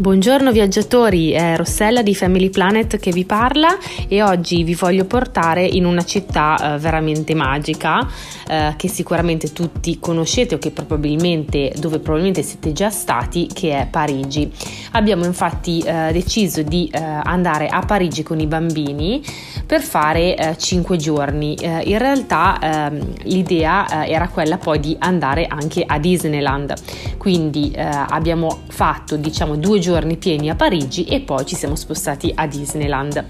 [0.00, 5.66] Buongiorno viaggiatori, è Rossella di Family Planet che vi parla e oggi vi voglio portare
[5.66, 8.06] in una città eh, veramente magica
[8.46, 13.88] eh, che sicuramente tutti conoscete o che probabilmente, dove probabilmente siete già stati, che è
[13.90, 14.48] Parigi.
[14.92, 19.20] Abbiamo infatti eh, deciso di eh, andare a Parigi con i bambini
[19.66, 21.56] per fare 5 eh, giorni.
[21.56, 26.72] Eh, in realtà ehm, l'idea era quella poi di andare anche a Disneyland,
[27.16, 32.30] quindi abbiamo fatto diciamo due giorni giorni pieni a Parigi e poi ci siamo spostati
[32.34, 33.24] a Disneyland.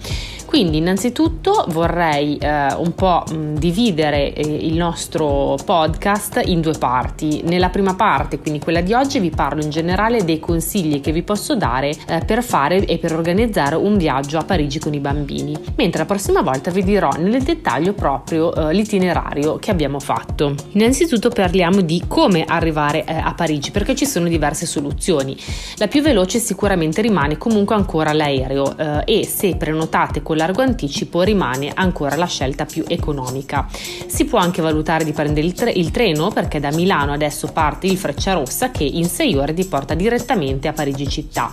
[0.49, 7.43] Quindi innanzitutto vorrei eh, un po' dividere eh, il nostro podcast in due parti.
[7.45, 11.23] Nella prima parte, quindi quella di oggi, vi parlo in generale dei consigli che vi
[11.23, 15.55] posso dare eh, per fare e per organizzare un viaggio a Parigi con i bambini,
[15.77, 20.55] mentre la prossima volta vi dirò nel dettaglio proprio eh, l'itinerario che abbiamo fatto.
[20.73, 25.37] Innanzitutto parliamo di come arrivare eh, a Parigi perché ci sono diverse soluzioni.
[25.77, 31.21] La più veloce sicuramente rimane comunque ancora l'aereo eh, e se prenotate con largo anticipo
[31.21, 33.69] rimane ancora la scelta più economica.
[34.07, 37.87] Si può anche valutare di prendere il, tre- il treno perché da Milano adesso parte
[37.87, 41.53] il Frecciarossa che in 6 ore ti porta direttamente a Parigi città.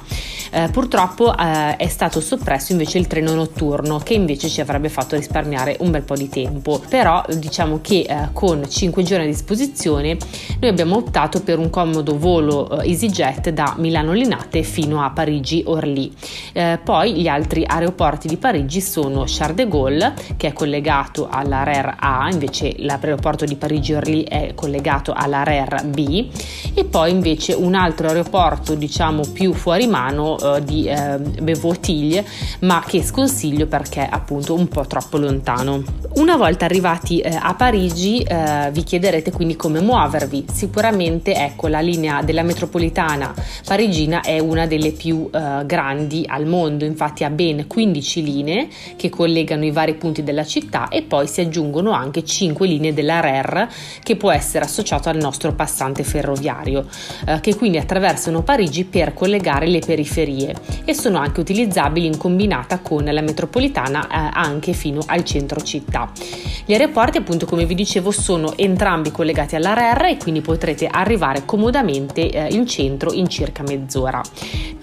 [0.51, 5.15] Eh, purtroppo eh, è stato soppresso invece il treno notturno che invece ci avrebbe fatto
[5.15, 10.17] risparmiare un bel po' di tempo, però diciamo che eh, con 5 giorni a disposizione
[10.59, 15.63] noi abbiamo optato per un comodo volo eh, EasyJet da Milano Linate fino a Parigi
[15.65, 16.11] Orly.
[16.53, 21.63] Eh, poi gli altri aeroporti di Parigi sono Charles de Gaulle che è collegato alla
[21.63, 26.27] RER A, invece l'aeroporto di Parigi Orly è collegato alla RER B
[26.73, 32.25] e poi invece un altro aeroporto diciamo più fuori mano eh, di eh, Bevotiglie
[32.61, 35.83] ma che sconsiglio perché è appunto un po' troppo lontano.
[36.15, 40.45] Una volta arrivati eh, a Parigi eh, vi chiederete quindi come muovervi.
[40.51, 43.33] Sicuramente ecco la linea della metropolitana
[43.65, 48.64] parigina è una delle più eh, grandi al mondo, infatti ha ben 15 linee
[48.95, 53.19] che collegano i vari punti della città e poi si aggiungono anche 5 linee della
[53.19, 53.67] RER
[54.03, 56.85] che può essere associato al nostro passante ferroviario,
[57.27, 62.79] eh, che quindi attraversano Parigi per collegare le periferie e sono anche utilizzabili in combinata
[62.79, 66.11] con la metropolitana eh, anche fino al centro città.
[66.65, 71.43] Gli aeroporti appunto come vi dicevo sono entrambi collegati alla RER e quindi potrete arrivare
[71.45, 74.21] comodamente eh, in centro in circa mezz'ora.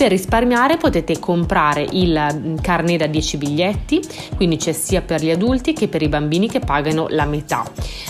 [0.03, 4.03] Per risparmiare potete comprare il mm, carnet da 10 biglietti,
[4.35, 7.63] quindi c'è sia per gli adulti che per i bambini che pagano la metà.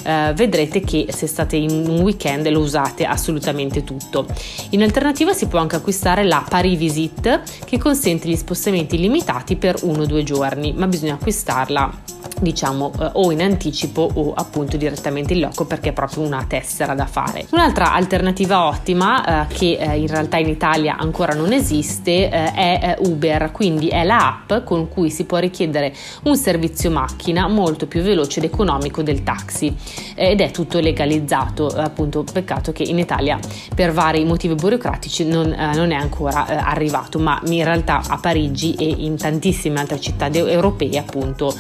[0.03, 4.27] Eh, vedrete che se state in un weekend lo usate assolutamente tutto.
[4.71, 9.77] In alternativa si può anche acquistare la Paris Visit che consente gli spostamenti illimitati per
[9.83, 12.12] uno o due giorni, ma bisogna acquistarla
[12.43, 16.95] diciamo eh, o in anticipo o appunto direttamente in loco perché è proprio una tessera
[16.95, 17.47] da fare.
[17.51, 22.97] Un'altra alternativa ottima eh, che eh, in realtà in Italia ancora non esiste eh, è
[22.99, 25.95] eh, Uber, quindi è l'app con cui si può richiedere
[26.25, 29.75] un servizio macchina molto più veloce ed economico del taxi.
[30.15, 33.39] Ed è tutto legalizzato, appunto peccato che in Italia
[33.75, 38.85] per vari motivi burocratici non, non è ancora arrivato, ma in realtà a Parigi e
[38.99, 41.55] in tantissime altre città europee appunto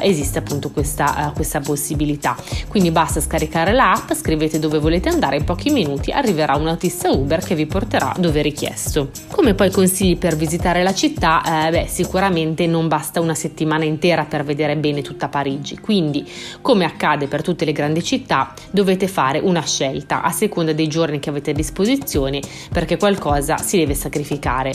[0.00, 2.36] esiste esiste appunto questa, uh, questa possibilità.
[2.68, 7.44] Quindi basta scaricare l'app, scrivete dove volete andare, in pochi minuti arriverà un autista Uber
[7.44, 9.10] che vi porterà dove richiesto.
[9.30, 11.66] Come poi consigli per visitare la città?
[11.66, 16.26] Eh, beh, sicuramente non basta una settimana intera per vedere bene tutta Parigi, quindi
[16.62, 21.18] come accade per tutte le grandi città dovete fare una scelta a seconda dei giorni
[21.18, 22.40] che avete a disposizione
[22.72, 24.72] perché qualcosa si deve sacrificare.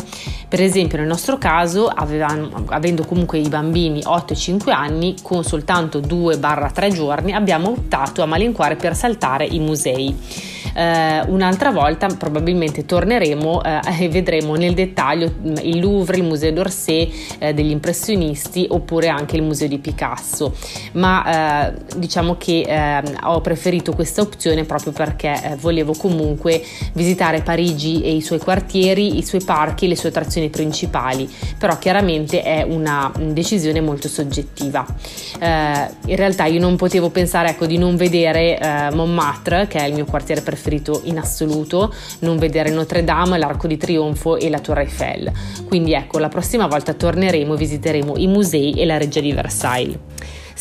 [0.47, 5.45] Per esempio nel nostro caso, avevano, avendo comunque i bambini 8 e 5 anni, con
[5.45, 10.13] soltanto 2-3 giorni abbiamo optato a malincuore per saltare i musei.
[10.73, 16.51] Eh, un'altra volta probabilmente torneremo eh, e vedremo nel dettaglio mm, il Louvre, il Museo
[16.51, 20.55] d'Orsay eh, degli impressionisti oppure anche il Museo di Picasso,
[20.93, 26.63] ma eh, diciamo che eh, ho preferito questa opzione proprio perché eh, volevo comunque
[26.93, 32.41] visitare Parigi e i suoi quartieri, i suoi parchi, le sue attrazioni principali, però chiaramente
[32.43, 34.85] è una decisione molto soggettiva.
[35.41, 40.05] In realtà io non potevo pensare ecco, di non vedere Montmartre, che è il mio
[40.05, 40.60] quartiere preferito
[41.03, 45.31] in assoluto, non vedere Notre Dame, l'Arco di Trionfo e la Torre Eiffel.
[45.67, 49.97] Quindi ecco, la prossima volta torneremo e visiteremo i musei e la Reggia di Versailles.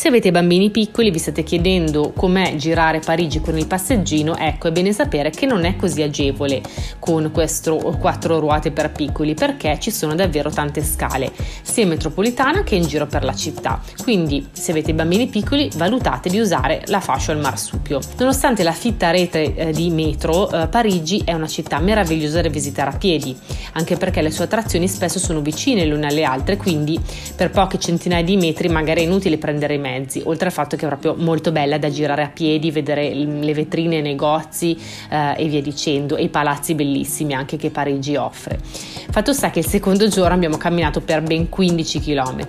[0.01, 4.73] Se avete bambini piccoli vi state chiedendo com'è girare Parigi con il passeggino, ecco è
[4.73, 6.63] bene sapere che non è così agevole
[6.99, 11.31] con questo quattro ruote per piccoli perché ci sono davvero tante scale,
[11.61, 13.79] sia in metropolitana che in giro per la città.
[14.03, 18.01] Quindi se avete bambini piccoli valutate di usare la fascia al marsupio.
[18.17, 22.89] Nonostante la fitta rete eh, di metro, eh, Parigi è una città meravigliosa da visitare
[22.89, 23.37] a piedi,
[23.73, 26.99] anche perché le sue attrazioni spesso sono vicine l'una alle altre, quindi
[27.37, 29.89] per poche centinaia di metri magari è inutile prendere i mezzi,
[30.25, 33.97] oltre al fatto che è proprio molto bella da girare a piedi, vedere le vetrine,
[33.97, 34.79] i negozi
[35.11, 38.59] eh, e via dicendo, e i palazzi bellissimi anche che Parigi offre.
[38.63, 42.47] Fatto sta che il secondo giorno abbiamo camminato per ben 15 km.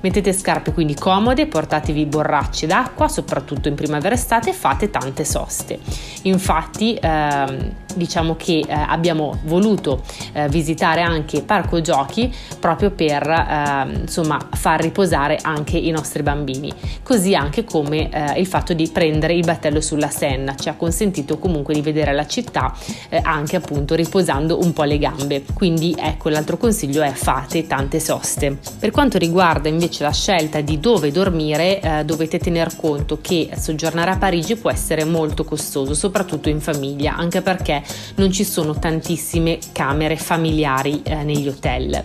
[0.00, 5.78] Mettete scarpe quindi comode, portatevi borracce d'acqua, soprattutto in primavera estate, e fate tante soste.
[6.22, 10.02] Infatti, ehm, diciamo che eh, abbiamo voluto
[10.32, 16.72] eh, visitare anche Parco Giochi proprio per eh, insomma far riposare anche i nostri bambini.
[17.02, 20.54] Così anche come eh, il fatto di prendere il battello sulla Senna.
[20.54, 22.74] Ci ha consentito comunque di vedere la città
[23.10, 25.44] eh, anche appunto riposando un po' le gambe.
[25.52, 28.58] Quindi ecco l'altro consiglio è fate tante soste.
[28.78, 34.10] Per quanto riguarda invece la scelta di dove dormire eh, dovete tener conto che soggiornare
[34.12, 37.82] a Parigi può essere molto costoso soprattutto in famiglia anche perché
[38.16, 42.04] non ci sono tantissime camere familiari eh, negli hotel.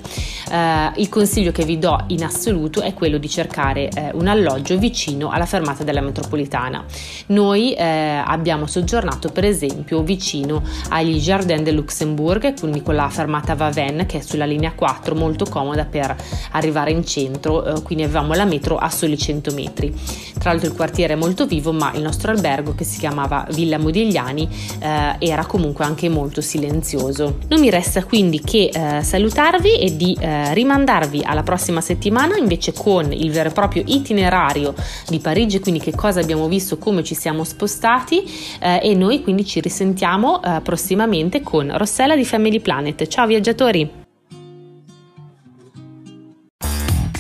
[0.52, 4.78] Eh, il consiglio che vi do in assoluto è quello di cercare eh, un alloggio
[4.78, 6.84] vicino alla fermata della metropolitana.
[7.28, 13.56] Noi eh, abbiamo soggiornato per esempio vicino agli Jardin de Luxembourg, quindi con la fermata
[13.56, 16.16] Vaven che è sulla linea 4, molto comoda per
[16.52, 19.94] arrivare in centro, eh, quindi avevamo la metro a soli 100 metri.
[20.38, 23.78] Tra l'altro il quartiere è molto vivo, ma il nostro albergo che si chiamava Villa
[23.78, 24.48] Modigliani
[24.80, 27.40] eh, era comunque comunque anche molto silenzioso.
[27.48, 32.74] Non mi resta quindi che eh, salutarvi e di eh, rimandarvi alla prossima settimana invece
[32.74, 34.74] con il vero e proprio itinerario
[35.08, 38.24] di Parigi, quindi che cosa abbiamo visto, come ci siamo spostati
[38.60, 43.08] eh, e noi quindi ci risentiamo eh, prossimamente con Rossella di Family Planet.
[43.08, 44.02] Ciao viaggiatori!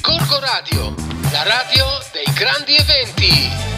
[0.01, 0.93] Corco Radio,
[1.31, 3.72] la radio dei grandi eventi.